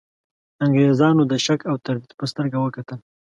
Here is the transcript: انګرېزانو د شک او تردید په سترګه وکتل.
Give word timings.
انګرېزانو 0.65 1.23
د 1.31 1.33
شک 1.45 1.59
او 1.69 1.75
تردید 1.85 2.11
په 2.19 2.25
سترګه 2.31 2.57
وکتل. 2.61 2.99